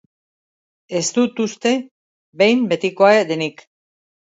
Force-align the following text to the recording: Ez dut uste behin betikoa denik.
Ez 0.99 1.03
dut 1.17 1.41
uste 1.45 1.75
behin 2.43 2.65
betikoa 2.73 3.23
denik. 3.33 3.67